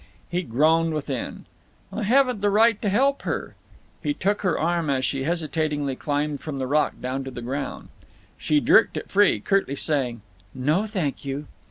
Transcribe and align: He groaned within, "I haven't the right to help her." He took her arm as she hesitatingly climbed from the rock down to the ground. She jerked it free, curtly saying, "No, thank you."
He 0.31 0.41
groaned 0.41 0.95
within, 0.95 1.45
"I 1.93 2.01
haven't 2.01 2.41
the 2.41 2.49
right 2.49 2.81
to 2.81 2.89
help 2.89 3.21
her." 3.21 3.53
He 4.01 4.15
took 4.15 4.41
her 4.41 4.57
arm 4.57 4.89
as 4.89 5.05
she 5.05 5.25
hesitatingly 5.25 5.95
climbed 5.95 6.39
from 6.41 6.57
the 6.57 6.65
rock 6.65 6.93
down 6.99 7.23
to 7.25 7.29
the 7.29 7.43
ground. 7.43 7.89
She 8.35 8.59
jerked 8.61 8.97
it 8.97 9.11
free, 9.11 9.39
curtly 9.39 9.75
saying, 9.75 10.21
"No, 10.55 10.87
thank 10.87 11.23
you." 11.23 11.45